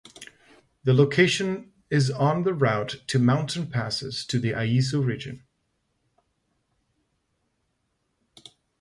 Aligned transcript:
The 0.83 0.95
location 0.95 1.73
is 1.91 2.09
on 2.09 2.41
the 2.41 2.55
route 2.55 3.01
to 3.05 3.19
mountain 3.19 3.67
passes 3.69 4.25
to 4.25 4.39
the 4.39 4.49
Aizu 4.49 4.99
region. 5.05 5.43